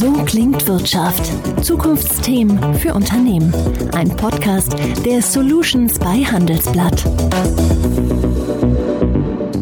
So 0.00 0.12
klingt 0.24 0.66
Wirtschaft. 0.66 1.30
Zukunftsthemen 1.62 2.72
für 2.72 2.94
Unternehmen. 2.94 3.52
Ein 3.92 4.08
Podcast 4.08 4.74
der 5.04 5.20
Solutions 5.20 5.98
bei 5.98 6.24
Handelsblatt. 6.24 7.04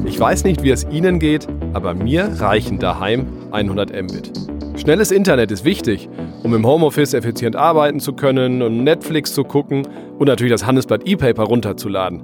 Ich 0.05 0.21
weiß 0.21 0.45
nicht, 0.45 0.63
wie 0.63 0.71
es 0.71 0.87
Ihnen 0.93 1.19
geht, 1.19 1.49
aber 1.73 1.93
mir 1.95 2.37
reichen 2.39 2.79
daheim 2.79 3.27
100 3.51 3.91
Mbit. 3.91 4.31
Schnelles 4.77 5.11
Internet 5.11 5.51
ist 5.51 5.65
wichtig, 5.65 6.09
um 6.45 6.55
im 6.55 6.65
Homeoffice 6.65 7.15
effizient 7.15 7.57
arbeiten 7.57 7.99
zu 7.99 8.13
können 8.13 8.63
und 8.63 8.85
Netflix 8.85 9.35
zu 9.35 9.43
gucken 9.43 9.89
und 10.21 10.29
natürlich 10.29 10.53
das 10.53 10.65
Handelsblatt 10.65 11.03
E-Paper 11.05 11.43
runterzuladen. 11.43 12.23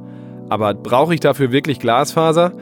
Aber 0.50 0.72
brauche 0.72 1.14
ich 1.14 1.20
dafür 1.20 1.50
wirklich 1.50 1.80
Glasfaser? 1.80 2.52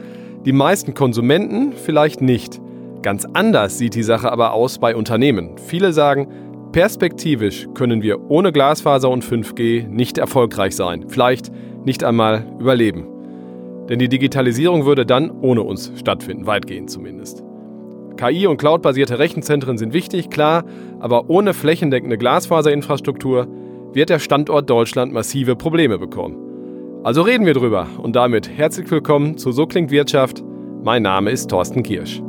Die 0.45 0.51
meisten 0.51 0.95
Konsumenten 0.95 1.73
vielleicht 1.73 2.21
nicht. 2.21 2.59
Ganz 3.03 3.27
anders 3.33 3.77
sieht 3.77 3.95
die 3.95 4.03
Sache 4.03 4.31
aber 4.31 4.53
aus 4.53 4.79
bei 4.79 4.95
Unternehmen. 4.95 5.57
Viele 5.57 5.91
sagen, 5.91 6.29
perspektivisch 6.71 7.67
können 7.75 8.01
wir 8.01 8.31
ohne 8.31 8.53
Glasfaser 8.53 9.09
und 9.09 9.25
5G 9.25 9.89
nicht 9.89 10.17
erfolgreich 10.17 10.73
sein, 10.73 11.09
vielleicht 11.09 11.51
nicht 11.83 12.05
einmal 12.05 12.45
überleben. 12.59 13.05
Denn 13.89 13.99
die 13.99 14.07
Digitalisierung 14.07 14.85
würde 14.85 15.05
dann 15.05 15.29
ohne 15.29 15.63
uns 15.63 15.91
stattfinden, 15.95 16.47
weitgehend 16.47 16.89
zumindest. 16.89 17.43
KI 18.15 18.47
und 18.47 18.55
cloudbasierte 18.55 19.19
Rechenzentren 19.19 19.77
sind 19.77 19.91
wichtig, 19.91 20.29
klar, 20.29 20.63
aber 21.01 21.29
ohne 21.29 21.53
flächendeckende 21.53 22.17
Glasfaserinfrastruktur 22.17 23.47
wird 23.91 24.09
der 24.09 24.19
Standort 24.19 24.69
Deutschland 24.69 25.11
massive 25.11 25.57
Probleme 25.57 25.99
bekommen. 25.99 26.37
Also 27.03 27.21
reden 27.21 27.45
wir 27.45 27.53
drüber 27.53 27.87
und 28.01 28.15
damit 28.15 28.49
herzlich 28.49 28.89
willkommen 28.89 29.37
zu 29.37 29.51
So 29.51 29.65
klingt 29.65 29.91
Wirtschaft. 29.91 30.41
Mein 30.83 31.03
Name 31.03 31.31
ist 31.31 31.49
Thorsten 31.49 31.83
Kirsch. 31.83 32.21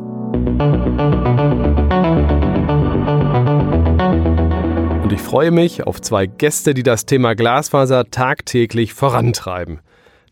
Und 5.02 5.12
ich 5.12 5.20
freue 5.20 5.50
mich 5.50 5.86
auf 5.86 6.00
zwei 6.00 6.27
Gäste, 6.27 6.74
die 6.74 6.82
das 6.82 7.06
Thema 7.06 7.34
Glasfaser 7.34 8.10
tagtäglich 8.10 8.94
vorantreiben. 8.94 9.80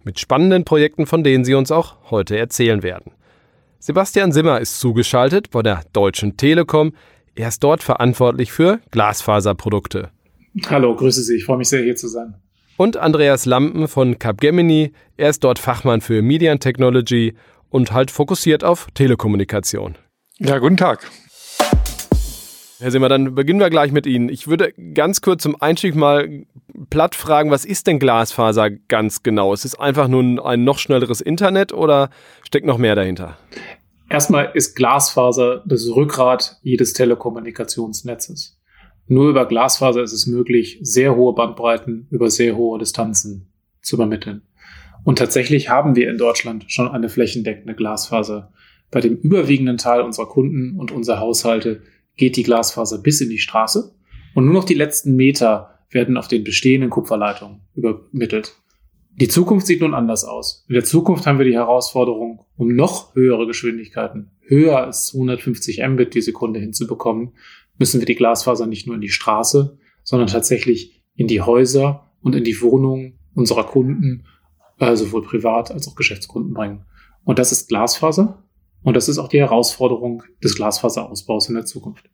Mit 0.04 0.20
spannenden 0.20 0.64
Projekten, 0.64 1.06
von 1.06 1.24
denen 1.24 1.44
sie 1.44 1.54
uns 1.54 1.70
auch 1.70 1.96
heute 2.10 2.36
erzählen 2.36 2.82
werden. 2.82 3.12
Sebastian 3.78 4.32
Simmer 4.32 4.60
ist 4.60 4.80
zugeschaltet 4.80 5.50
bei 5.50 5.62
der 5.62 5.82
Deutschen 5.92 6.36
Telekom. 6.36 6.92
Er 7.34 7.48
ist 7.48 7.64
dort 7.64 7.82
verantwortlich 7.82 8.52
für 8.52 8.80
Glasfaserprodukte. 8.90 10.10
Hallo, 10.68 10.94
grüße 10.94 11.22
Sie. 11.22 11.36
Ich 11.36 11.44
freue 11.44 11.58
mich 11.58 11.68
sehr, 11.68 11.82
hier 11.82 11.96
zu 11.96 12.08
sein 12.08 12.34
und 12.82 12.96
Andreas 12.96 13.46
Lampen 13.46 13.86
von 13.86 14.18
Capgemini. 14.18 14.92
Er 15.16 15.30
ist 15.30 15.44
dort 15.44 15.58
Fachmann 15.60 16.00
für 16.00 16.20
Media 16.20 16.54
Technology 16.56 17.34
und 17.70 17.92
halt 17.92 18.10
fokussiert 18.10 18.64
auf 18.64 18.88
Telekommunikation. 18.94 19.96
Ja, 20.44 20.58
guten 20.58 20.76
Tag. 20.76 21.08
Herr 22.80 22.90
Simmer, 22.90 23.08
dann 23.08 23.36
beginnen 23.36 23.60
wir 23.60 23.70
gleich 23.70 23.92
mit 23.92 24.06
Ihnen. 24.06 24.28
Ich 24.28 24.48
würde 24.48 24.72
ganz 24.92 25.20
kurz 25.20 25.44
zum 25.44 25.60
Einstieg 25.62 25.94
mal 25.94 26.44
platt 26.90 27.14
fragen, 27.14 27.52
was 27.52 27.64
ist 27.64 27.86
denn 27.86 28.00
Glasfaser 28.00 28.70
ganz 28.70 29.22
genau? 29.22 29.54
Ist 29.54 29.64
es 29.64 29.78
einfach 29.78 30.08
nur 30.08 30.44
ein 30.44 30.64
noch 30.64 30.78
schnelleres 30.78 31.20
Internet 31.20 31.72
oder 31.72 32.10
steckt 32.44 32.66
noch 32.66 32.76
mehr 32.76 32.96
dahinter? 32.96 33.38
Erstmal 34.10 34.50
ist 34.54 34.74
Glasfaser 34.74 35.62
das 35.64 35.86
Rückgrat 35.94 36.58
jedes 36.62 36.92
Telekommunikationsnetzes. 36.92 38.58
Nur 39.06 39.30
über 39.30 39.46
Glasfaser 39.46 40.02
ist 40.02 40.12
es 40.12 40.26
möglich, 40.26 40.80
sehr 40.82 41.14
hohe 41.14 41.34
Bandbreiten 41.34 42.08
über 42.10 42.30
sehr 42.30 42.56
hohe 42.56 42.80
Distanzen 42.80 43.46
zu 43.80 43.94
übermitteln. 43.94 44.42
Und 45.04 45.20
tatsächlich 45.20 45.68
haben 45.68 45.94
wir 45.94 46.10
in 46.10 46.18
Deutschland 46.18 46.64
schon 46.66 46.88
eine 46.88 47.08
flächendeckende 47.08 47.74
Glasfaser. 47.74 48.52
Bei 48.92 49.00
dem 49.00 49.16
überwiegenden 49.16 49.78
Teil 49.78 50.02
unserer 50.02 50.28
Kunden 50.28 50.78
und 50.78 50.92
unserer 50.92 51.18
Haushalte 51.18 51.82
geht 52.16 52.36
die 52.36 52.44
Glasfaser 52.44 52.98
bis 52.98 53.20
in 53.20 53.30
die 53.30 53.38
Straße 53.38 53.96
und 54.34 54.44
nur 54.44 54.54
noch 54.54 54.64
die 54.64 54.74
letzten 54.74 55.16
Meter 55.16 55.78
werden 55.90 56.16
auf 56.16 56.28
den 56.28 56.44
bestehenden 56.44 56.90
Kupferleitungen 56.90 57.62
übermittelt. 57.74 58.54
Die 59.14 59.28
Zukunft 59.28 59.66
sieht 59.66 59.80
nun 59.80 59.94
anders 59.94 60.24
aus. 60.24 60.64
In 60.68 60.74
der 60.74 60.84
Zukunft 60.84 61.26
haben 61.26 61.38
wir 61.38 61.46
die 61.46 61.54
Herausforderung, 61.54 62.44
um 62.56 62.74
noch 62.74 63.14
höhere 63.14 63.46
Geschwindigkeiten, 63.46 64.30
höher 64.40 64.78
als 64.78 65.06
250 65.06 65.82
Mbit 65.86 66.14
die 66.14 66.22
Sekunde 66.22 66.60
hinzubekommen, 66.60 67.32
müssen 67.78 68.00
wir 68.00 68.06
die 68.06 68.14
Glasfaser 68.14 68.66
nicht 68.66 68.86
nur 68.86 68.96
in 68.96 69.00
die 69.00 69.08
Straße, 69.08 69.78
sondern 70.02 70.28
tatsächlich 70.28 71.02
in 71.14 71.28
die 71.28 71.40
Häuser 71.40 72.10
und 72.20 72.34
in 72.34 72.44
die 72.44 72.60
Wohnungen 72.60 73.18
unserer 73.34 73.64
Kunden, 73.64 74.26
äh, 74.78 74.96
sowohl 74.96 75.22
privat 75.22 75.70
als 75.70 75.88
auch 75.88 75.94
Geschäftskunden 75.94 76.52
bringen. 76.52 76.84
Und 77.24 77.38
das 77.38 77.52
ist 77.52 77.68
Glasfaser. 77.68 78.42
Und 78.82 78.94
das 78.94 79.08
ist 79.08 79.18
auch 79.18 79.28
die 79.28 79.38
Herausforderung 79.38 80.24
des 80.42 80.56
Glasfaserausbaus 80.56 81.48
in 81.48 81.54
der 81.54 81.64
Zukunft. 81.64 82.04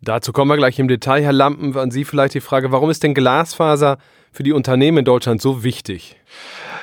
Dazu 0.00 0.32
kommen 0.32 0.50
wir 0.50 0.56
gleich 0.56 0.78
im 0.78 0.88
Detail. 0.88 1.22
Herr 1.22 1.32
Lampen, 1.32 1.76
an 1.76 1.90
Sie 1.90 2.04
vielleicht 2.04 2.34
die 2.34 2.40
Frage, 2.40 2.70
warum 2.70 2.88
ist 2.88 3.02
denn 3.02 3.14
Glasfaser 3.14 3.98
für 4.32 4.42
die 4.42 4.52
Unternehmen 4.52 4.98
in 4.98 5.04
Deutschland 5.04 5.42
so 5.42 5.64
wichtig? 5.64 6.16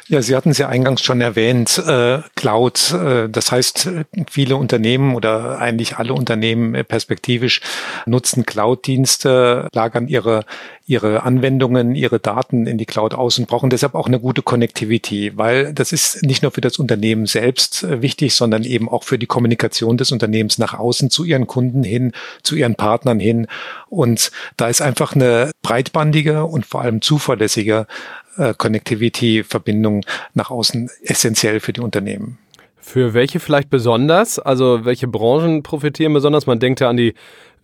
Ja, 0.08 0.22
Sie 0.22 0.36
hatten 0.36 0.52
es 0.52 0.60
ja 0.60 0.70
eingangs 0.70 1.02
schon 1.02 1.20
erwähnt, 1.20 1.80
äh, 1.80 2.20
Cloud. 2.36 2.92
Äh, 2.92 3.28
das 3.28 3.52
heißt, 3.52 3.90
viele 4.30 4.56
Unternehmen 4.56 5.16
oder 5.16 5.58
eigentlich 5.58 5.98
alle 5.98 6.14
Unternehmen 6.14 6.76
äh, 6.76 6.84
perspektivisch 6.84 7.62
nutzen 8.06 8.46
Cloud-Dienste, 8.46 9.68
lagern 9.74 10.08
ihre, 10.08 10.46
ihre 10.86 11.24
Anwendungen, 11.24 11.96
ihre 11.96 12.20
Daten 12.20 12.68
in 12.68 12.78
die 12.78 12.86
Cloud 12.86 13.16
aus 13.16 13.40
und 13.40 13.48
brauchen 13.48 13.72
deshalb 13.72 13.96
auch 13.96 14.06
eine 14.06 14.20
gute 14.20 14.44
Connectivity, 14.44 15.36
weil 15.38 15.74
das 15.74 15.92
ist 15.92 16.22
nicht 16.22 16.44
nur 16.44 16.52
für 16.52 16.62
das 16.62 16.78
Unternehmen 16.78 17.26
selbst 17.26 17.82
äh, 17.82 18.04
wichtig, 18.04 18.36
sondern 18.36 18.64
eben 18.64 18.88
auch 18.88 19.06
für 19.06 19.18
die 19.18 19.26
Kommunikation 19.26 19.98
des 19.98 20.12
Unternehmens 20.12 20.60
nach 20.60 20.76
außen 20.76 21.10
zu 21.10 21.24
ihren 21.24 21.48
Kunden 21.48 21.84
hin, 21.84 22.12
zu 22.44 22.56
ihren 22.56 22.76
Partnern 22.76 23.20
hin. 23.20 23.48
Und 23.90 24.30
da 24.56 24.68
ist 24.68 24.84
einfach 24.84 25.16
eine 25.16 25.50
breitbandige 25.64 26.46
und 26.46 26.64
vor 26.64 26.82
allem 26.82 27.02
zuverlässige 27.02 27.88
äh, 28.38 28.54
Connectivity-Verbindung 28.58 30.06
nach 30.34 30.52
außen 30.52 30.90
essentiell 31.04 31.60
für 31.60 31.74
die 31.74 31.82
Unternehmen. 31.82 32.38
Für 32.78 33.16
welche 33.16 33.40
vielleicht 33.40 33.70
besonders? 33.70 34.38
Also 34.38 34.86
welche 34.86 35.08
Branchen 35.08 35.64
profitieren 35.64 36.14
besonders? 36.14 36.46
Man 36.46 36.60
denkt 36.60 36.82
ja 36.82 36.90
an 36.90 36.98
die 36.98 37.16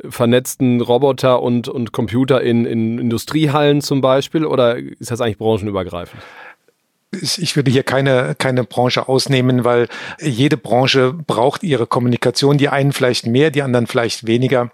vernetzten 0.09 0.81
Roboter 0.81 1.41
und, 1.43 1.67
und 1.67 1.91
Computer 1.91 2.41
in, 2.41 2.65
in 2.65 2.97
Industriehallen 2.97 3.81
zum 3.81 4.01
Beispiel 4.01 4.45
oder 4.45 4.77
ist 4.77 5.11
das 5.11 5.21
eigentlich 5.21 5.37
branchenübergreifend? 5.37 6.21
Ich 7.13 7.57
würde 7.57 7.71
hier 7.71 7.83
keine, 7.83 8.35
keine 8.37 8.63
Branche 8.63 9.09
ausnehmen, 9.09 9.65
weil 9.65 9.89
jede 10.21 10.55
Branche 10.55 11.11
braucht 11.11 11.61
ihre 11.61 11.85
Kommunikation. 11.85 12.57
Die 12.57 12.69
einen 12.69 12.93
vielleicht 12.93 13.27
mehr, 13.27 13.51
die 13.51 13.63
anderen 13.63 13.87
vielleicht 13.87 14.27
weniger. 14.27 14.71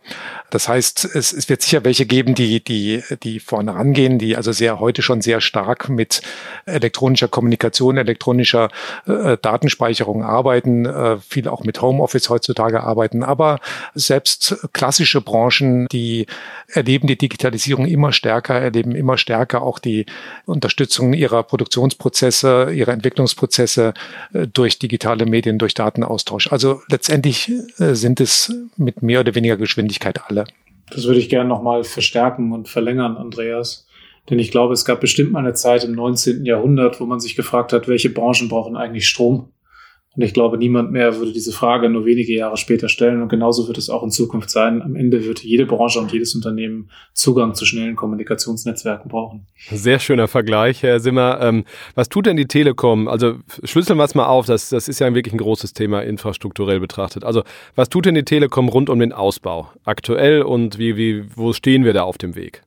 Das 0.52 0.70
heißt, 0.70 1.04
es, 1.16 1.34
es 1.34 1.50
wird 1.50 1.64
sicher 1.64 1.84
welche 1.84 2.06
geben, 2.06 2.36
die, 2.36 2.64
die, 2.64 3.04
die 3.24 3.40
vorne 3.40 3.74
rangehen, 3.74 4.20
die 4.20 4.36
also 4.38 4.52
sehr 4.52 4.80
heute 4.80 5.02
schon 5.02 5.22
sehr 5.22 5.42
stark 5.42 5.90
mit 5.90 6.22
elektronischer 6.66 7.28
Kommunikation, 7.28 7.98
elektronischer 7.98 8.70
äh, 9.08 9.38
Datenspeicherung 9.42 10.24
arbeiten, 10.24 10.86
äh, 10.86 11.18
viel 11.18 11.48
auch 11.48 11.64
mit 11.64 11.82
Homeoffice 11.82 12.30
heutzutage 12.30 12.84
arbeiten. 12.84 13.24
Aber 13.24 13.60
selbst 13.96 14.68
klassische 14.74 15.22
Branchen, 15.22 15.88
die 15.92 16.28
erleben 16.68 17.08
die 17.08 17.18
Digitalisierung 17.18 17.88
immer 17.88 18.14
stärker, 18.14 18.54
erleben 18.62 18.96
immer 18.96 19.18
stärker 19.18 19.64
auch 19.64 19.80
die 19.80 20.06
Unterstützung 20.46 21.14
ihrer 21.14 21.42
Produktionsprozesse, 21.42 22.27
ihrer 22.44 22.94
Entwicklungsprozesse 22.94 23.94
äh, 24.34 24.48
durch 24.48 24.80
digitale 24.80 25.26
Medien, 25.26 25.58
durch 25.58 25.74
Datenaustausch. 25.74 26.52
Also 26.52 26.82
letztendlich 26.90 27.52
äh, 27.80 27.94
sind 27.94 28.20
es 28.20 28.54
mit 28.78 29.02
mehr 29.02 29.22
oder 29.22 29.36
weniger 29.36 29.58
Geschwindigkeit 29.58 30.22
alle. 30.28 30.46
Das 30.90 31.06
würde 31.06 31.20
ich 31.20 31.30
gerne 31.30 31.50
nochmal 31.50 31.84
verstärken 31.84 32.54
und 32.54 32.70
verlängern, 32.70 33.18
Andreas. 33.18 33.88
Denn 34.30 34.40
ich 34.40 34.52
glaube, 34.52 34.74
es 34.74 34.86
gab 34.86 35.00
bestimmt 35.00 35.32
mal 35.32 35.40
eine 35.40 35.54
Zeit 35.54 35.84
im 35.84 35.94
19. 35.94 36.46
Jahrhundert, 36.46 37.00
wo 37.00 37.06
man 37.06 37.20
sich 37.20 37.36
gefragt 37.36 37.72
hat, 37.74 37.88
welche 37.88 38.10
Branchen 38.10 38.50
brauchen 38.50 38.76
eigentlich 38.76 39.08
Strom? 39.08 39.50
Und 40.18 40.24
ich 40.24 40.34
glaube, 40.34 40.58
niemand 40.58 40.92
mehr 40.92 41.18
würde 41.18 41.32
diese 41.32 41.52
Frage 41.52 41.90
nur 41.90 42.06
wenige 42.06 42.34
Jahre 42.34 42.58
später 42.58 42.90
stellen. 42.90 43.22
Und 43.22 43.30
genauso 43.30 43.68
wird 43.68 43.78
es 43.78 43.88
auch 43.88 44.02
in 44.02 44.10
Zukunft 44.10 44.50
sein. 44.50 44.82
Am 44.82 44.96
Ende 44.96 45.24
wird 45.24 45.44
jede 45.44 45.68
Branche 45.68 46.00
und 46.00 46.12
jedes 46.12 46.34
Unternehmen 46.34 46.90
Zugang 47.14 47.54
zu 47.54 47.66
schnellen 47.66 47.96
Kommunikationsnetzwerken 47.96 49.12
brauchen. 49.12 49.46
Sehr 49.70 50.00
schöner 50.00 50.28
Vergleich, 50.28 50.82
Herr 50.82 51.00
Simmer. 51.00 51.40
Ähm, 51.42 51.66
was 51.94 52.10
tut 52.10 52.26
denn 52.26 52.36
die 52.36 52.48
Telekom? 52.48 53.08
Also 53.08 53.36
schlüsseln 53.64 54.00
wir 54.00 54.06
es 54.06 54.16
mal 54.16 54.26
auf. 54.26 54.48
Das, 54.48 54.70
das 54.70 54.88
ist 54.88 54.98
ja 54.98 55.14
wirklich 55.14 55.36
ein 55.36 55.38
großes 55.38 55.74
Thema 55.74 56.02
infrastrukturell 56.02 56.80
betrachtet. 56.80 57.24
Also 57.24 57.44
was 57.76 57.90
tut 57.90 58.08
denn 58.08 58.16
die 58.16 58.26
Telekom 58.26 58.70
rund 58.70 58.90
um 58.90 58.98
den 58.98 59.14
Ausbau 59.14 59.70
aktuell 59.84 60.42
und 60.42 60.80
wie, 60.80 60.98
wie, 60.98 61.26
wo 61.36 61.54
stehen 61.54 61.86
wir 61.86 61.94
da 61.94 62.02
auf 62.02 62.18
dem 62.18 62.36
Weg? 62.36 62.64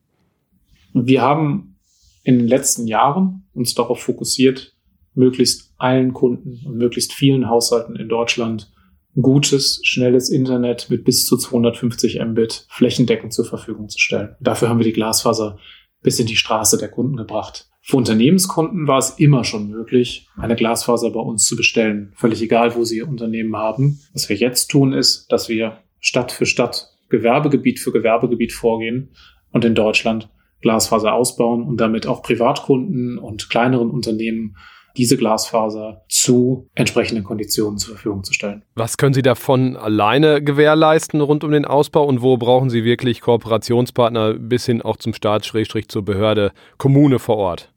Wir 0.92 1.20
haben 1.20 1.74
in 2.22 2.38
den 2.38 2.46
letzten 2.46 2.86
Jahren 2.86 3.42
uns 3.54 3.74
darauf 3.74 4.00
fokussiert, 4.00 4.69
möglichst 5.14 5.74
allen 5.76 6.12
Kunden 6.12 6.60
und 6.66 6.76
möglichst 6.76 7.12
vielen 7.12 7.48
Haushalten 7.48 7.96
in 7.96 8.08
Deutschland 8.08 8.72
gutes, 9.20 9.80
schnelles 9.82 10.30
Internet 10.30 10.88
mit 10.88 11.04
bis 11.04 11.26
zu 11.26 11.36
250 11.36 12.20
Mbit 12.24 12.66
flächendeckend 12.68 13.32
zur 13.32 13.44
Verfügung 13.44 13.88
zu 13.88 13.98
stellen. 13.98 14.36
Dafür 14.40 14.68
haben 14.68 14.78
wir 14.78 14.84
die 14.84 14.92
Glasfaser 14.92 15.58
bis 16.02 16.18
in 16.20 16.26
die 16.26 16.36
Straße 16.36 16.78
der 16.78 16.88
Kunden 16.88 17.16
gebracht. 17.16 17.68
Für 17.82 17.96
Unternehmenskunden 17.96 18.86
war 18.86 18.98
es 18.98 19.18
immer 19.18 19.42
schon 19.42 19.68
möglich, 19.68 20.28
eine 20.36 20.54
Glasfaser 20.54 21.10
bei 21.10 21.20
uns 21.20 21.44
zu 21.44 21.56
bestellen. 21.56 22.12
Völlig 22.14 22.40
egal, 22.42 22.76
wo 22.76 22.84
sie 22.84 22.98
ihr 22.98 23.08
Unternehmen 23.08 23.56
haben. 23.56 24.00
Was 24.12 24.28
wir 24.28 24.36
jetzt 24.36 24.68
tun, 24.68 24.92
ist, 24.92 25.26
dass 25.32 25.48
wir 25.48 25.78
Stadt 25.98 26.30
für 26.30 26.46
Stadt 26.46 26.88
Gewerbegebiet 27.08 27.80
für 27.80 27.92
Gewerbegebiet 27.92 28.52
vorgehen 28.52 29.10
und 29.50 29.64
in 29.64 29.74
Deutschland 29.74 30.28
Glasfaser 30.60 31.14
ausbauen 31.14 31.62
und 31.62 31.78
damit 31.80 32.06
auch 32.06 32.22
Privatkunden 32.22 33.18
und 33.18 33.50
kleineren 33.50 33.90
Unternehmen 33.90 34.56
diese 34.96 35.16
Glasfaser 35.16 36.04
zu 36.08 36.68
entsprechenden 36.74 37.24
Konditionen 37.24 37.78
zur 37.78 37.94
Verfügung 37.94 38.24
zu 38.24 38.32
stellen. 38.32 38.64
Was 38.74 38.96
können 38.96 39.14
Sie 39.14 39.22
davon 39.22 39.76
alleine 39.76 40.42
gewährleisten 40.42 41.20
rund 41.20 41.44
um 41.44 41.52
den 41.52 41.64
Ausbau 41.64 42.04
und 42.04 42.22
wo 42.22 42.36
brauchen 42.36 42.70
Sie 42.70 42.84
wirklich 42.84 43.20
Kooperationspartner 43.20 44.34
bis 44.34 44.66
hin 44.66 44.82
auch 44.82 44.96
zum 44.96 45.14
Staat, 45.14 45.46
Schrägstrich 45.46 45.88
zur 45.88 46.04
Behörde, 46.04 46.52
Kommune 46.78 47.18
vor 47.18 47.36
Ort? 47.36 47.72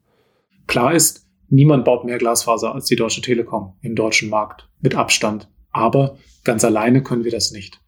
Klar 0.66 0.94
ist, 0.94 1.26
niemand 1.48 1.84
baut 1.84 2.04
mehr 2.04 2.18
Glasfaser 2.18 2.74
als 2.74 2.86
die 2.86 2.96
Deutsche 2.96 3.20
Telekom 3.20 3.76
im 3.82 3.94
deutschen 3.94 4.30
Markt 4.30 4.68
mit 4.80 4.94
Abstand. 4.94 5.48
Aber 5.70 6.16
ganz 6.44 6.64
alleine 6.64 7.02
können 7.02 7.24
wir 7.24 7.32
das 7.32 7.50
nicht. 7.50 7.80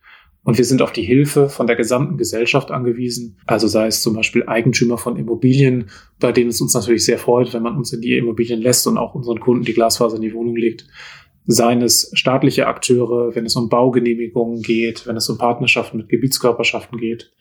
Und 0.46 0.58
wir 0.58 0.64
sind 0.64 0.80
auf 0.80 0.92
die 0.92 1.02
Hilfe 1.02 1.48
von 1.48 1.66
der 1.66 1.74
gesamten 1.74 2.18
Gesellschaft 2.18 2.70
angewiesen. 2.70 3.36
Also 3.46 3.66
sei 3.66 3.88
es 3.88 4.00
zum 4.00 4.14
Beispiel 4.14 4.44
Eigentümer 4.46 4.96
von 4.96 5.16
Immobilien, 5.16 5.90
bei 6.20 6.30
denen 6.30 6.50
es 6.50 6.60
uns 6.60 6.72
natürlich 6.72 7.04
sehr 7.04 7.18
freut, 7.18 7.52
wenn 7.52 7.64
man 7.64 7.76
uns 7.76 7.92
in 7.92 8.00
die 8.00 8.16
Immobilien 8.16 8.62
lässt 8.62 8.86
und 8.86 8.96
auch 8.96 9.16
unseren 9.16 9.40
Kunden 9.40 9.64
die 9.64 9.74
Glasfaser 9.74 10.14
in 10.14 10.22
die 10.22 10.32
Wohnung 10.32 10.54
legt. 10.54 10.86
Seien 11.46 11.82
es 11.82 12.12
staatliche 12.14 12.68
Akteure, 12.68 13.34
wenn 13.34 13.44
es 13.44 13.56
um 13.56 13.68
Baugenehmigungen 13.68 14.62
geht, 14.62 15.04
wenn 15.08 15.16
es 15.16 15.28
um 15.28 15.36
Partnerschaften 15.36 15.96
mit 15.96 16.08
Gebietskörperschaften 16.10 16.96
geht. 16.96 17.32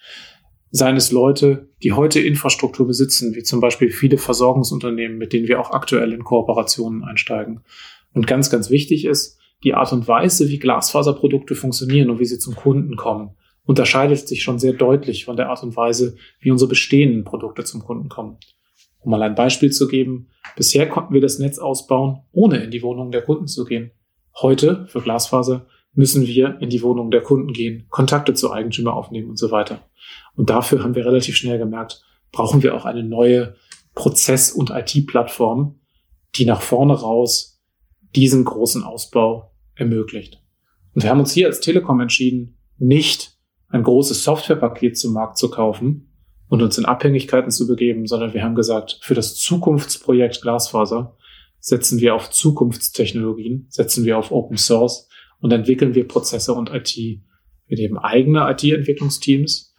Seien 0.71 0.95
es 0.95 1.11
Leute, 1.11 1.69
die 1.83 1.91
heute 1.91 2.19
Infrastruktur 2.19 2.87
besitzen, 2.87 3.35
wie 3.35 3.43
zum 3.43 3.59
Beispiel 3.59 3.91
viele 3.91 4.17
Versorgungsunternehmen, 4.17 5.19
mit 5.19 5.31
denen 5.31 5.47
wir 5.47 5.59
auch 5.59 5.69
aktuell 5.69 6.11
in 6.11 6.23
Kooperationen 6.23 7.03
einsteigen. 7.03 7.59
Und 8.15 8.25
ganz, 8.25 8.49
ganz 8.49 8.71
wichtig 8.71 9.05
ist, 9.05 9.37
die 9.63 9.73
Art 9.73 9.91
und 9.93 10.07
Weise, 10.07 10.49
wie 10.49 10.59
Glasfaserprodukte 10.59 11.55
funktionieren 11.55 12.09
und 12.09 12.19
wie 12.19 12.25
sie 12.25 12.39
zum 12.39 12.55
Kunden 12.55 12.95
kommen, 12.95 13.35
unterscheidet 13.63 14.27
sich 14.27 14.43
schon 14.43 14.59
sehr 14.59 14.73
deutlich 14.73 15.25
von 15.25 15.37
der 15.37 15.49
Art 15.49 15.63
und 15.63 15.75
Weise, 15.75 16.15
wie 16.39 16.51
unsere 16.51 16.69
bestehenden 16.69 17.23
Produkte 17.23 17.63
zum 17.63 17.83
Kunden 17.83 18.09
kommen. 18.09 18.37
Um 18.99 19.11
mal 19.11 19.21
ein 19.21 19.35
Beispiel 19.35 19.71
zu 19.71 19.87
geben, 19.87 20.29
bisher 20.55 20.87
konnten 20.87 21.13
wir 21.13 21.21
das 21.21 21.39
Netz 21.39 21.59
ausbauen, 21.59 22.21
ohne 22.31 22.63
in 22.63 22.71
die 22.71 22.81
Wohnungen 22.81 23.11
der 23.11 23.21
Kunden 23.21 23.47
zu 23.47 23.65
gehen. 23.65 23.91
Heute, 24.41 24.85
für 24.87 25.01
Glasfaser, 25.01 25.67
müssen 25.93 26.27
wir 26.27 26.57
in 26.59 26.69
die 26.69 26.81
Wohnungen 26.81 27.11
der 27.11 27.21
Kunden 27.21 27.53
gehen, 27.53 27.85
Kontakte 27.89 28.33
zu 28.33 28.51
Eigentümer 28.51 28.93
aufnehmen 28.93 29.29
und 29.29 29.37
so 29.37 29.51
weiter. 29.51 29.79
Und 30.35 30.49
dafür 30.49 30.83
haben 30.83 30.95
wir 30.95 31.05
relativ 31.05 31.35
schnell 31.35 31.57
gemerkt, 31.57 32.03
brauchen 32.31 32.63
wir 32.63 32.75
auch 32.75 32.85
eine 32.85 33.03
neue 33.03 33.55
Prozess- 33.93 34.51
und 34.51 34.71
IT-Plattform, 34.71 35.79
die 36.35 36.45
nach 36.45 36.61
vorne 36.61 36.93
raus 36.93 37.54
diesen 38.15 38.45
großen 38.45 38.83
Ausbau 38.83 39.51
ermöglicht. 39.75 40.41
Und 40.93 41.03
wir 41.03 41.09
haben 41.09 41.19
uns 41.19 41.33
hier 41.33 41.47
als 41.47 41.59
Telekom 41.59 41.99
entschieden, 41.99 42.57
nicht 42.77 43.37
ein 43.67 43.83
großes 43.83 44.23
Softwarepaket 44.23 44.97
zum 44.97 45.13
Markt 45.13 45.37
zu 45.37 45.49
kaufen 45.49 46.09
und 46.47 46.61
uns 46.61 46.77
in 46.77 46.85
Abhängigkeiten 46.85 47.51
zu 47.51 47.67
begeben, 47.67 48.07
sondern 48.07 48.33
wir 48.33 48.43
haben 48.43 48.55
gesagt, 48.55 48.99
für 49.01 49.13
das 49.13 49.35
Zukunftsprojekt 49.35 50.41
Glasfaser 50.41 51.17
setzen 51.59 51.99
wir 51.99 52.15
auf 52.15 52.29
Zukunftstechnologien, 52.29 53.65
setzen 53.69 54.05
wir 54.05 54.17
auf 54.17 54.31
Open 54.31 54.57
Source 54.57 55.09
und 55.39 55.51
entwickeln 55.51 55.95
wir 55.95 56.07
Prozesse 56.07 56.53
und 56.53 56.71
IT. 56.71 56.95
Wir 56.95 57.77
nehmen 57.77 57.97
eigene 57.97 58.49
IT-Entwicklungsteams, 58.49 59.73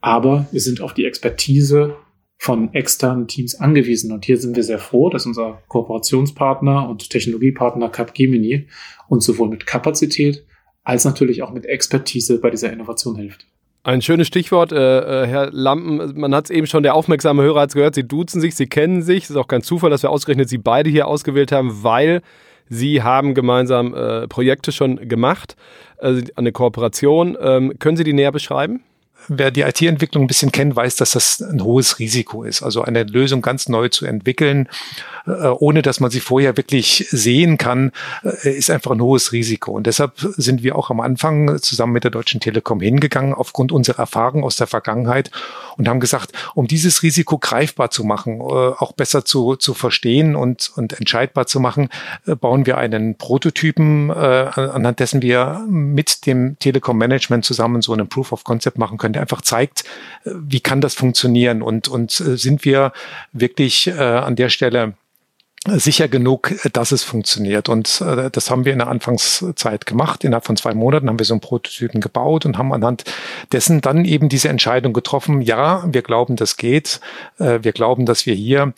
aber 0.00 0.46
wir 0.52 0.60
sind 0.60 0.80
auf 0.80 0.94
die 0.94 1.06
Expertise 1.06 1.96
von 2.42 2.74
externen 2.74 3.28
Teams 3.28 3.54
angewiesen. 3.54 4.10
Und 4.10 4.24
hier 4.24 4.36
sind 4.36 4.56
wir 4.56 4.64
sehr 4.64 4.80
froh, 4.80 5.10
dass 5.10 5.26
unser 5.26 5.62
Kooperationspartner 5.68 6.88
und 6.88 7.08
Technologiepartner 7.08 7.88
Capgemini 7.88 8.66
uns 9.08 9.26
sowohl 9.26 9.48
mit 9.48 9.64
Kapazität 9.64 10.44
als 10.82 11.04
natürlich 11.04 11.44
auch 11.44 11.52
mit 11.52 11.66
Expertise 11.66 12.40
bei 12.40 12.50
dieser 12.50 12.72
Innovation 12.72 13.14
hilft. 13.14 13.46
Ein 13.84 14.02
schönes 14.02 14.26
Stichwort, 14.26 14.72
äh, 14.72 15.22
äh 15.22 15.26
Herr 15.28 15.52
Lampen. 15.52 16.18
Man 16.18 16.34
hat 16.34 16.46
es 16.46 16.50
eben 16.50 16.66
schon, 16.66 16.82
der 16.82 16.96
aufmerksame 16.96 17.44
Hörer 17.44 17.60
hat 17.60 17.68
es 17.68 17.74
gehört, 17.76 17.94
Sie 17.94 18.08
duzen 18.08 18.40
sich, 18.40 18.56
Sie 18.56 18.66
kennen 18.66 19.02
sich. 19.02 19.22
Es 19.22 19.30
ist 19.30 19.36
auch 19.36 19.46
kein 19.46 19.62
Zufall, 19.62 19.90
dass 19.90 20.02
wir 20.02 20.10
ausgerechnet 20.10 20.48
Sie 20.48 20.58
beide 20.58 20.90
hier 20.90 21.06
ausgewählt 21.06 21.52
haben, 21.52 21.84
weil 21.84 22.22
Sie 22.68 23.04
haben 23.04 23.34
gemeinsam 23.34 23.94
äh, 23.94 24.26
Projekte 24.26 24.72
schon 24.72 24.96
gemacht, 25.08 25.54
äh, 25.98 26.22
eine 26.34 26.50
Kooperation. 26.50 27.38
Ähm, 27.40 27.74
können 27.78 27.96
Sie 27.96 28.04
die 28.04 28.14
näher 28.14 28.32
beschreiben? 28.32 28.82
Wer 29.28 29.50
die 29.50 29.62
IT-Entwicklung 29.62 30.24
ein 30.24 30.26
bisschen 30.26 30.52
kennt, 30.52 30.76
weiß, 30.76 30.96
dass 30.96 31.12
das 31.12 31.40
ein 31.40 31.62
hohes 31.62 31.98
Risiko 31.98 32.44
ist. 32.44 32.62
Also 32.62 32.82
eine 32.82 33.04
Lösung 33.04 33.42
ganz 33.42 33.68
neu 33.68 33.88
zu 33.88 34.06
entwickeln, 34.06 34.68
äh, 35.26 35.46
ohne 35.48 35.82
dass 35.82 36.00
man 36.00 36.10
sie 36.10 36.20
vorher 36.20 36.56
wirklich 36.56 37.06
sehen 37.10 37.58
kann, 37.58 37.92
äh, 38.24 38.50
ist 38.50 38.70
einfach 38.70 38.90
ein 38.90 39.00
hohes 39.00 39.32
Risiko. 39.32 39.72
Und 39.72 39.86
deshalb 39.86 40.12
sind 40.18 40.62
wir 40.62 40.76
auch 40.76 40.90
am 40.90 41.00
Anfang 41.00 41.60
zusammen 41.60 41.92
mit 41.92 42.04
der 42.04 42.10
Deutschen 42.10 42.40
Telekom 42.40 42.80
hingegangen, 42.80 43.34
aufgrund 43.34 43.72
unserer 43.72 44.00
Erfahrung 44.00 44.44
aus 44.44 44.56
der 44.56 44.66
Vergangenheit 44.66 45.30
und 45.76 45.88
haben 45.88 46.00
gesagt, 46.00 46.32
um 46.54 46.66
dieses 46.66 47.02
Risiko 47.02 47.38
greifbar 47.38 47.90
zu 47.90 48.04
machen, 48.04 48.40
äh, 48.40 48.42
auch 48.42 48.92
besser 48.92 49.24
zu, 49.24 49.56
zu 49.56 49.74
verstehen 49.74 50.34
und, 50.36 50.72
und 50.76 50.98
entscheidbar 50.98 51.46
zu 51.46 51.60
machen, 51.60 51.88
bauen 52.40 52.66
wir 52.66 52.78
einen 52.78 53.16
Prototypen, 53.16 54.10
anhand 54.10 55.00
dessen 55.00 55.22
wir 55.22 55.64
mit 55.68 56.26
dem 56.26 56.58
Telekom-Management 56.58 57.44
zusammen 57.44 57.82
so 57.82 57.92
einen 57.92 58.08
Proof 58.08 58.32
of 58.32 58.44
Concept 58.44 58.78
machen 58.78 58.98
können, 58.98 59.11
der 59.12 59.22
einfach 59.22 59.42
zeigt, 59.42 59.84
wie 60.24 60.60
kann 60.60 60.80
das 60.80 60.94
funktionieren 60.94 61.62
und, 61.62 61.88
und 61.88 62.12
sind 62.12 62.64
wir 62.64 62.92
wirklich 63.32 63.88
äh, 63.88 63.92
an 63.92 64.36
der 64.36 64.48
Stelle 64.48 64.94
sicher 65.66 66.08
genug, 66.08 66.52
dass 66.72 66.90
es 66.90 67.04
funktioniert. 67.04 67.68
Und 67.68 68.00
äh, 68.00 68.30
das 68.30 68.50
haben 68.50 68.64
wir 68.64 68.72
in 68.72 68.80
der 68.80 68.88
Anfangszeit 68.88 69.86
gemacht. 69.86 70.24
Innerhalb 70.24 70.44
von 70.44 70.56
zwei 70.56 70.74
Monaten 70.74 71.08
haben 71.08 71.20
wir 71.20 71.26
so 71.26 71.34
einen 71.34 71.40
Prototypen 71.40 72.00
gebaut 72.00 72.44
und 72.46 72.58
haben 72.58 72.72
anhand 72.72 73.04
dessen 73.52 73.80
dann 73.80 74.04
eben 74.04 74.28
diese 74.28 74.48
Entscheidung 74.48 74.92
getroffen, 74.92 75.40
ja, 75.40 75.84
wir 75.86 76.02
glauben, 76.02 76.34
das 76.34 76.56
geht. 76.56 77.00
Äh, 77.38 77.60
wir 77.62 77.72
glauben, 77.72 78.06
dass 78.06 78.26
wir 78.26 78.34
hier 78.34 78.72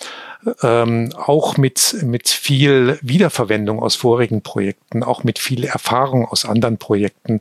ähm, 0.62 1.10
auch 1.16 1.56
mit, 1.56 1.96
mit 2.02 2.28
viel 2.28 2.98
Wiederverwendung 3.00 3.82
aus 3.82 3.96
vorigen 3.96 4.42
Projekten, 4.42 5.02
auch 5.02 5.24
mit 5.24 5.38
viel 5.38 5.64
Erfahrung 5.64 6.26
aus 6.26 6.44
anderen 6.44 6.76
Projekten 6.76 7.40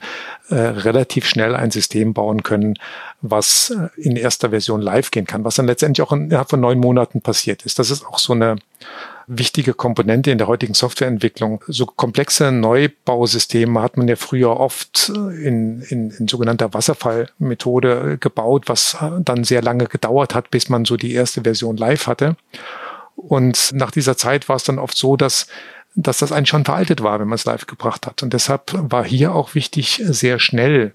äh, 0.50 0.56
relativ 0.56 1.26
schnell 1.26 1.56
ein 1.56 1.72
System 1.72 2.14
bauen 2.14 2.44
können, 2.44 2.74
was 3.22 3.70
äh, 3.70 3.88
in 4.02 4.18
erster 4.18 4.50
Version 4.50 4.82
live 4.82 5.10
gehen 5.10 5.26
kann, 5.26 5.46
was 5.46 5.56
dann 5.56 5.68
letztendlich 5.68 6.06
auch 6.06 6.12
innerhalb 6.12 6.50
von 6.50 6.60
neun 6.60 6.80
Monaten 6.80 7.22
passiert 7.22 7.66
ist. 7.66 7.80
Das 7.80 7.90
ist 7.90 8.06
auch 8.06 8.20
so 8.20 8.34
eine 8.34 8.58
wichtige 9.26 9.74
Komponente 9.74 10.32
in 10.32 10.38
der 10.38 10.48
heutigen 10.48 10.74
Softwareentwicklung. 10.74 11.64
So 11.68 11.86
komplexe 11.86 12.52
Neubausysteme 12.52 13.82
hat 13.82 13.96
man 13.96 14.10
ja 14.10 14.18
früher 14.18 14.60
oft 14.60 15.10
in, 15.10 15.82
in, 15.84 16.12
in 16.12 16.28
sogenannter 16.28 16.74
Wasserfallmethode 16.74 18.18
gebaut, 18.20 18.64
was 18.68 18.98
dann 19.20 19.46
sehr 19.46 19.62
lange 19.62 19.86
gedauert 19.86 20.36
hat, 20.36 20.52
bis 20.52 20.68
man 20.68 20.84
so 20.84 20.98
die 20.98 21.14
erste 21.14 21.44
Version 21.44 21.78
live 21.78 22.08
hatte. 22.08 22.36
Und 23.16 23.72
nach 23.74 23.92
dieser 23.92 24.18
Zeit 24.18 24.50
war 24.50 24.58
es 24.58 24.64
dann 24.64 24.80
oft 24.80 24.98
so, 24.98 25.16
dass 25.16 25.48
dass 25.96 26.20
das 26.20 26.32
eigentlich 26.32 26.50
schon 26.50 26.66
veraltet 26.66 27.04
war, 27.04 27.20
wenn 27.20 27.28
man 27.28 27.36
es 27.36 27.46
live 27.46 27.68
gebracht 27.68 28.08
hat. 28.08 28.24
Und 28.24 28.34
deshalb 28.34 28.72
war 28.74 29.06
hier 29.06 29.36
auch 29.36 29.56
wichtig, 29.56 30.02
sehr 30.06 30.40
schnell 30.40 30.94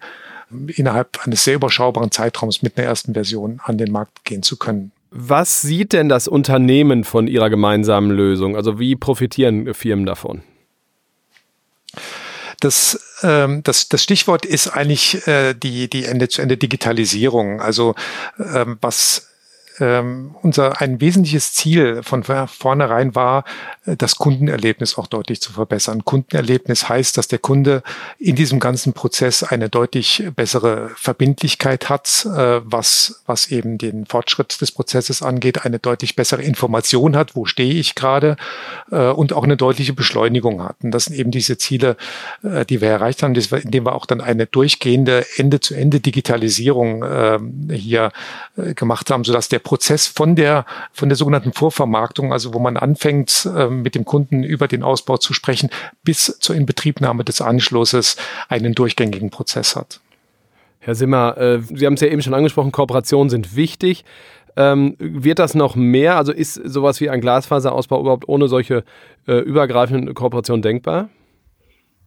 innerhalb 0.51 1.25
eines 1.27 1.45
sehr 1.45 1.55
überschaubaren 1.55 2.11
Zeitraums 2.11 2.63
mit 2.63 2.79
einer 2.79 2.87
ersten 2.87 3.15
Version 3.15 3.61
an 3.65 3.79
den 3.79 3.93
Markt 3.93 4.25
gehen 4.25 4.43
zu 4.43 4.57
können. 4.57 4.93
Was 5.11 5.63
sieht 5.63 5.93
denn 5.93 6.09
das 6.09 6.29
Unternehmen 6.29 7.05
von 7.05 7.29
Ihrer 7.29 7.51
gemeinsamen 7.51 8.11
Lösung? 8.11 8.57
Also 8.57 8.79
wie 8.79 8.97
profitieren 8.97 9.73
Firmen 9.75 10.05
davon? 10.05 10.43
Das, 12.61 13.19
ähm, 13.23 13.63
das, 13.63 13.89
das 13.89 14.03
Stichwort 14.03 14.45
ist 14.45 14.69
eigentlich 14.69 15.27
äh, 15.27 15.55
die, 15.55 15.89
die 15.89 16.05
Ende-zu-Ende-Digitalisierung. 16.05 17.61
Also 17.61 17.95
ähm, 18.39 18.79
was 18.81 19.28
ähm, 19.81 20.35
unser 20.43 20.81
ein 20.81 21.01
wesentliches 21.01 21.53
Ziel 21.53 22.03
von 22.03 22.23
vornherein 22.25 23.15
war, 23.15 23.45
äh, 23.87 23.97
das 23.97 24.17
Kundenerlebnis 24.17 24.99
auch 24.99 25.07
deutlich 25.07 25.41
zu 25.41 25.53
verbessern. 25.53 26.05
Kundenerlebnis 26.05 26.89
heißt, 26.89 27.17
dass 27.17 27.29
der 27.29 27.39
Kunde 27.39 27.83
in 28.19 28.37
diesem 28.37 28.61
ganzen 28.61 28.93
Prozess 28.93 29.43
eine 29.43 29.69
deutlich 29.69 30.25
bessere 30.35 30.91
Verbindlichkeit 30.97 31.89
hat, 31.89 32.27
äh, 32.27 32.61
was, 32.65 33.23
was 33.27 33.49
eben 33.49 33.79
den 33.79 34.07
Fortschritt 34.07 34.61
des 34.61 34.73
Prozesses 34.73 35.23
angeht, 35.23 35.65
eine 35.65 35.79
deutlich 35.79 36.17
bessere 36.17 36.43
Information 36.43 37.17
hat, 37.17 37.37
wo 37.37 37.45
stehe 37.45 37.75
ich 37.75 37.95
gerade 37.95 38.37
äh, 38.91 39.09
und 39.09 39.33
auch 39.33 39.45
eine 39.45 39.57
deutliche 39.57 39.93
Beschleunigung 39.93 40.63
hat. 40.63 40.77
Und 40.83 40.91
das 40.91 41.07
sind 41.07 41.17
eben 41.17 41.31
diese 41.31 41.59
Ziele, 41.59 41.97
äh, 42.43 42.65
die 42.65 42.81
wir 42.81 42.89
erreicht 42.89 43.23
haben, 43.23 43.35
indem 43.35 43.87
wir 43.87 43.95
auch 43.95 44.07
dann 44.07 44.21
eine 44.21 44.47
durchgehende 44.47 45.25
Ende-zu-Ende-Digitalisierung 45.37 47.03
äh, 47.03 47.39
hier 47.75 48.13
äh, 48.57 48.75
gemacht 48.75 49.11
haben, 49.11 49.25
sodass 49.25 49.49
der 49.49 49.59
Prozess 49.69 50.07
von 50.07 50.35
der, 50.35 50.65
von 50.93 51.11
der 51.11 51.17
sogenannten 51.17 51.53
Vorvermarktung, 51.53 52.33
also 52.33 52.55
wo 52.55 52.59
man 52.59 52.79
anfängt, 52.79 53.47
äh, 53.55 53.69
mit 53.69 53.95
dem 53.95 54.07
Kunden 54.07 54.43
über 54.43 54.67
den 54.67 54.83
Ausbau 54.83 55.19
zu 55.19 55.35
sprechen, 55.35 55.69
bis 56.03 56.39
zur 56.41 56.57
Inbetriebnahme 56.57 57.23
des 57.23 57.43
Anschlusses 57.43 58.17
einen 58.49 58.73
durchgängigen 58.75 59.29
Prozess 59.29 59.77
hat. 59.77 60.01
Herr 60.79 60.95
Simmer, 60.95 61.37
äh, 61.37 61.61
Sie 61.61 61.85
haben 61.85 61.93
es 61.93 62.01
ja 62.01 62.09
eben 62.09 62.23
schon 62.23 62.33
angesprochen, 62.33 62.73
Kooperationen 62.73 63.29
sind 63.29 63.57
wichtig. 63.57 64.07
Ähm, 64.57 64.97
wird 64.99 65.39
das 65.39 65.55
noch 65.55 65.77
mehr? 65.77 66.17
Also 66.17 66.33
ist 66.33 66.55
sowas 66.55 67.03
wie 67.03 67.11
ein 67.11 67.21
Glasfaserausbau 67.21 68.01
überhaupt 68.01 68.27
ohne 68.27 68.49
solche 68.49 68.85
äh, 69.27 69.35
übergreifenden 69.35 70.15
Kooperationen 70.15 70.63
denkbar? 70.63 71.11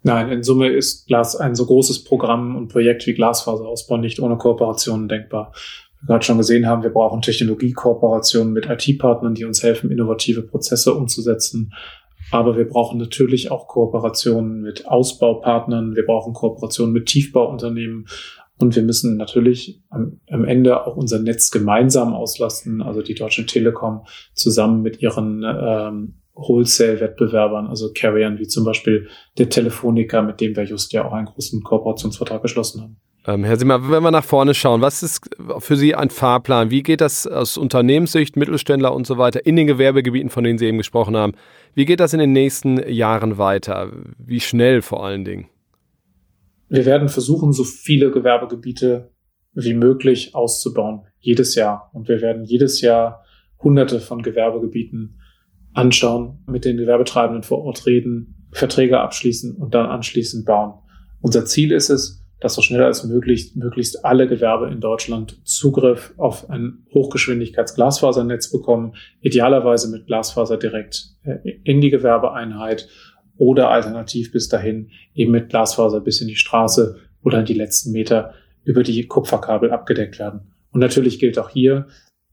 Nein, 0.01 0.32
in 0.32 0.41
Summe 0.41 0.70
ist 0.70 1.06
Glas 1.06 1.36
ein 1.36 1.53
so 1.53 1.68
großes 1.68 2.06
Programm 2.06 2.56
und 2.56 2.70
Projekt 2.70 3.06
wie 3.06 3.13
Glasfaserausbau 3.13 3.98
nicht 3.98 4.20
ohne 4.20 4.38
Kooperationen 4.38 5.08
denkbar. 5.08 5.53
Wir 6.01 6.08
gerade 6.08 6.25
schon 6.25 6.38
gesehen 6.38 6.67
haben, 6.67 6.84
wir 6.84 6.89
brauchen 6.89 7.22
Technologiekooperationen 7.22 8.53
mit 8.53 8.67
IT-Partnern, 8.67 9.36
die 9.36 9.46
uns 9.46 9.62
helfen, 9.62 9.91
innovative 9.91 10.41
Prozesse 10.41 10.93
umzusetzen. 10.93 11.74
Aber 12.31 12.58
wir 12.58 12.67
brauchen 12.67 12.98
natürlich 12.98 13.51
auch 13.51 13.67
Kooperationen 13.67 14.62
mit 14.62 14.88
Ausbaupartnern. 14.88 15.96
Wir 15.96 16.05
brauchen 16.05 16.34
Kooperationen 16.34 16.93
mit 16.93 17.08
Tiefbauunternehmen. 17.08 18.08
Und 18.58 18.75
wir 18.75 18.84
müssen 18.84 19.17
natürlich 19.17 19.81
am, 19.89 20.22
am, 20.29 20.46
Ende 20.46 20.86
auch 20.86 20.96
unser 20.96 21.20
Netz 21.20 21.50
gemeinsam 21.51 22.13
auslasten, 22.13 22.81
also 22.81 23.01
die 23.01 23.15
Deutsche 23.15 23.46
Telekom 23.46 24.05
zusammen 24.34 24.81
mit 24.81 25.01
ihren 25.01 25.43
ähm, 25.43 26.22
Wholesale-Wettbewerbern, 26.36 27.67
also 27.67 27.91
Carriern 27.93 28.39
wie 28.39 28.48
zum 28.48 28.63
Beispiel 28.63 29.08
der 29.38 29.50
Telefonica, 29.50 30.22
mit 30.22 30.39
dem 30.41 30.55
wir 30.55 30.63
just 30.63 30.93
ja 30.93 31.05
auch 31.05 31.13
einen 31.13 31.25
großen 31.25 31.62
Kooperationsvertrag 31.63 32.41
geschlossen 32.41 32.81
haben. 32.81 32.98
Ähm, 33.28 33.44
Herr 33.44 33.58
Simmer, 33.58 33.92
wenn 33.92 34.01
wir 34.01 34.12
nach 34.12 34.24
vorne 34.24 34.54
schauen, 34.56 34.82
was 34.82 35.04
ist 35.04 35.30
für 35.60 35.75
Sie 35.75 35.94
ein 35.94 36.10
Fahrplan? 36.10 36.72
Wie 36.72 36.82
geht 36.82 37.01
das 37.01 37.28
aus 37.28 37.56
Unternehmenssicht, 37.56 38.36
Mittelständler 38.36 38.96
und 38.96 39.06
so 39.06 39.18
weiter 39.18 39.46
in 39.46 39.56
den 39.56 39.68
Gewerbegebieten, 39.68 40.30
von 40.32 40.44
denen 40.44 40.58
Sie 40.58 40.66
eben 40.66 40.80
gesprochen 40.80 41.16
haben? 41.16 41.34
Wie 41.75 41.86
geht 41.86 42.00
das 42.00 42.13
in 42.13 42.20
den 42.20 42.34
nächsten 42.34 42.82
Jahren 42.90 43.38
weiter? 43.38 43.92
Wie 44.18 44.40
schnell 44.40 44.82
vor 44.82 45.06
allen 45.06 45.24
Dingen? 45.24 45.48
Wir 46.70 46.86
werden 46.86 47.10
versuchen, 47.10 47.54
so 47.54 47.63
viele 47.63 48.12
Gewerbegebiete 48.12 49.12
wie 49.54 49.74
möglich 49.74 50.34
auszubauen, 50.34 51.01
jedes 51.20 51.56
Jahr. 51.56 51.92
Und 51.94 52.08
wir 52.08 52.22
werden 52.22 52.44
jedes 52.44 52.82
Jahr 52.82 53.24
hunderte 53.60 54.00
von 54.00 54.24
Gewerbegebieten 54.24 55.20
anschauen, 55.74 56.40
mit 56.48 56.66
den 56.66 56.78
Gewerbetreibenden 56.78 57.44
vor 57.44 57.63
Ort 57.66 57.86
reden, 57.86 58.48
Verträge 58.51 59.00
abschließen 59.00 59.56
und 59.58 59.75
dann 59.75 59.86
anschließend 59.86 60.46
bauen. 60.46 60.74
Unser 61.22 61.46
Ziel 61.46 61.72
ist 61.72 61.90
es, 61.90 62.21
dass 62.41 62.55
so 62.55 62.62
schnell 62.62 62.83
als 62.83 63.05
möglich 63.05 63.55
möglichst 63.55 64.03
alle 64.03 64.27
Gewerbe 64.27 64.69
in 64.69 64.81
Deutschland 64.81 65.39
Zugriff 65.48 66.13
auf 66.17 66.50
ein 66.50 66.86
Hochgeschwindigkeitsglasfasernetz 66.93 68.51
bekommen, 68.51 68.95
idealerweise 69.21 69.89
mit 69.89 70.07
Glasfaser 70.07 70.57
direkt 70.57 71.13
äh, 71.24 71.38
in 71.63 71.79
die 71.79 71.91
Gewerbeeinheit 71.91 72.89
oder 73.38 73.69
alternativ 73.69 74.31
bis 74.31 74.50
dahin 74.50 74.89
eben 75.13 75.31
mit 75.31 75.50
Glasfaser 75.50 76.01
bis 76.01 76.19
in 76.19 76.27
die 76.27 76.36
Straße 76.36 76.98
oder 77.24 77.39
in 77.39 77.45
die 77.45 77.53
letzten 77.53 77.91
Meter 77.91 78.33
über 78.63 78.83
die 78.83 79.07
Kupferkabel 79.07 79.71
abgedeckt 79.71 80.19
werden. 80.19 80.51
Und 80.71 80.79
natürlich 80.79 81.19
gilt 81.19 81.38
auch 81.38 81.50
hier, 81.50 81.88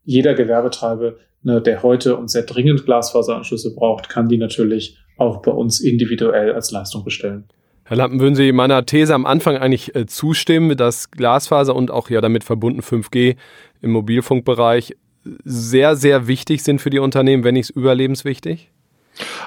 jeder 0.04 0.34
Gewerbetreiber, 0.34 1.16
ne, 1.42 1.60
der 1.60 1.82
heute 1.82 2.16
und 2.16 2.30
sehr 2.30 2.44
dringend 2.44 2.86
Glasfaseranschlüsse 2.86 3.74
braucht, 3.74 4.08
kann 4.08 4.28
die 4.28 4.38
natürlich 4.38 4.98
auch 5.18 5.42
bei 5.42 5.50
uns 5.50 5.80
individuell 5.80 6.52
als 6.52 6.70
Leistung 6.70 7.04
bestellen. 7.04 7.48
Herr 7.88 7.96
Lampen, 7.96 8.20
würden 8.20 8.34
Sie 8.34 8.52
meiner 8.52 8.84
These 8.84 9.14
am 9.14 9.24
Anfang 9.24 9.56
eigentlich 9.56 9.94
äh, 9.94 10.04
zustimmen, 10.04 10.76
dass 10.76 11.10
Glasfaser 11.10 11.74
und 11.74 11.90
auch 11.90 12.10
ja 12.10 12.20
damit 12.20 12.44
verbunden 12.44 12.82
5G 12.82 13.36
im 13.80 13.92
Mobilfunkbereich 13.92 14.94
sehr, 15.42 15.96
sehr 15.96 16.26
wichtig 16.26 16.62
sind 16.62 16.82
für 16.82 16.90
die 16.90 16.98
Unternehmen, 16.98 17.44
wenn 17.44 17.54
nicht 17.54 17.70
überlebenswichtig? 17.70 18.70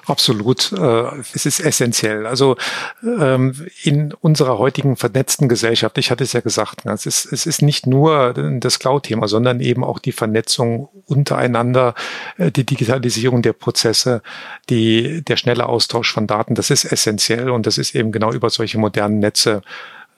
Absolut, 0.06 0.72
äh, 0.74 1.04
es 1.34 1.46
ist 1.46 1.60
essentiell. 1.60 2.26
Also 2.26 2.58
ähm, 3.04 3.68
in 3.84 4.14
unserer 4.14 4.58
heutigen 4.58 4.96
vernetzten 4.96 5.48
Gesellschaft, 5.48 5.98
ich 5.98 6.12
hatte 6.12 6.24
es 6.24 6.34
ja 6.34 6.42
gesagt, 6.42 6.86
es 6.86 7.06
ist, 7.06 7.32
es 7.32 7.46
ist 7.46 7.62
nicht 7.62 7.88
nur 7.88 8.34
das 8.34 8.80
Cloud-Thema, 8.80 9.28
sondern 9.28 9.60
eben 9.60 9.84
auch 9.84 10.00
die 10.00 10.12
Vernetzung 10.12 10.90
untereinander, 11.06 11.94
äh, 12.38 12.52
die 12.52 12.66
Digitalisierung 12.66 13.42
der 13.42 13.54
Prozesse, 13.54 14.22
die, 14.70 15.24
der 15.24 15.38
schnelle 15.38 15.68
Austausch 15.68 16.12
von 16.12 16.28
Daten, 16.28 16.56
das 16.56 16.70
ist 16.70 16.86
essentiell 16.86 17.50
und 17.50 17.66
das 17.66 17.78
ist 17.78 17.96
eben 17.96 18.12
genau 18.12 18.32
über 18.32 18.50
solche 18.50 18.78
modernen 18.78 19.20
Netze 19.20 19.62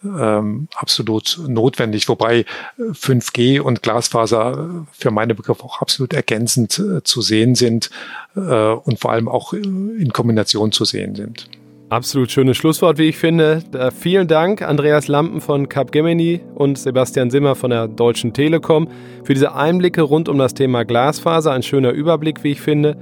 ähm, 0.03 0.67
absolut 0.75 1.39
notwendig, 1.47 2.09
wobei 2.09 2.45
5G 2.77 3.55
äh, 3.55 3.59
und 3.59 3.81
Glasfaser 3.81 4.85
für 4.91 5.11
meine 5.11 5.35
Begriffe 5.35 5.63
auch 5.63 5.81
absolut 5.81 6.13
ergänzend 6.13 6.79
äh, 6.79 7.03
zu 7.03 7.21
sehen 7.21 7.55
sind 7.55 7.89
äh, 8.35 8.39
und 8.39 8.99
vor 8.99 9.11
allem 9.11 9.27
auch 9.27 9.53
in 9.53 10.11
Kombination 10.13 10.71
zu 10.71 10.85
sehen 10.85 11.15
sind. 11.15 11.49
Absolut 11.89 12.31
schönes 12.31 12.57
Schlusswort, 12.57 12.97
wie 12.97 13.09
ich 13.09 13.17
finde. 13.17 13.61
Da 13.71 13.91
vielen 13.91 14.27
Dank, 14.27 14.63
Andreas 14.63 15.07
Lampen 15.07 15.41
von 15.41 15.69
Capgemini 15.69 16.41
und 16.55 16.79
Sebastian 16.79 17.29
Simmer 17.29 17.53
von 17.53 17.69
der 17.69 17.87
Deutschen 17.87 18.33
Telekom 18.33 18.87
für 19.23 19.35
diese 19.35 19.53
Einblicke 19.53 20.01
rund 20.01 20.27
um 20.27 20.39
das 20.39 20.55
Thema 20.55 20.85
Glasfaser. 20.85 21.51
Ein 21.51 21.61
schöner 21.61 21.91
Überblick, 21.91 22.43
wie 22.43 22.53
ich 22.53 22.61
finde. 22.61 22.97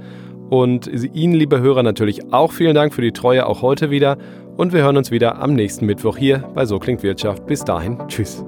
Und 0.50 0.86
Ihnen, 1.14 1.32
liebe 1.32 1.60
Hörer, 1.60 1.82
natürlich 1.82 2.34
auch 2.34 2.52
vielen 2.52 2.74
Dank 2.74 2.92
für 2.92 3.00
die 3.00 3.12
Treue 3.12 3.46
auch 3.46 3.62
heute 3.62 3.90
wieder. 3.90 4.18
Und 4.56 4.72
wir 4.72 4.82
hören 4.82 4.96
uns 4.96 5.10
wieder 5.10 5.40
am 5.40 5.54
nächsten 5.54 5.86
Mittwoch 5.86 6.16
hier 6.16 6.38
bei 6.54 6.66
So 6.66 6.78
klingt 6.78 7.02
Wirtschaft. 7.02 7.46
Bis 7.46 7.64
dahin, 7.64 7.98
tschüss. 8.08 8.44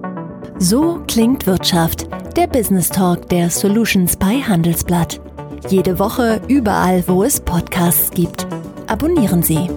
So 0.58 1.00
klingt 1.08 1.46
Wirtschaft, 1.46 2.06
der 2.36 2.46
Business 2.46 2.88
Talk 2.88 3.28
der 3.28 3.50
Solutions 3.50 4.16
bei 4.16 4.40
Handelsblatt. 4.40 5.20
Jede 5.68 5.98
Woche 5.98 6.40
überall, 6.46 7.02
wo 7.06 7.24
es 7.24 7.40
Podcasts 7.40 8.10
gibt. 8.10 8.46
Abonnieren 8.86 9.42
Sie. 9.42 9.68